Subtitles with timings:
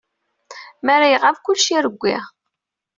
[0.83, 2.15] Mi ara iɣab, kullec irewwi.